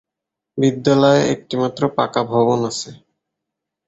[0.57, 2.89] বিদ্যালয়ের একটি মাত্র পাকা ভবন আছে।